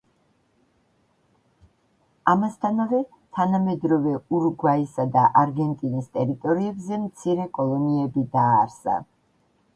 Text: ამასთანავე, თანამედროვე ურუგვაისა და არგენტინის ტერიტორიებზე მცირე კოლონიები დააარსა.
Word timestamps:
ამასთანავე, 2.33 3.01
თანამედროვე 3.39 4.15
ურუგვაისა 4.39 5.07
და 5.19 5.27
არგენტინის 5.43 6.09
ტერიტორიებზე 6.19 7.01
მცირე 7.05 7.49
კოლონიები 7.61 8.27
დააარსა. 8.39 8.99